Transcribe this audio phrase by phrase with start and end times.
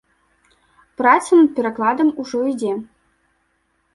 [1.01, 2.71] Праца над перакладам ужо ідзе.